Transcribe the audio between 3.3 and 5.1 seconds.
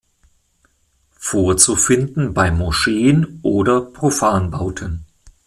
oder Profanbauten.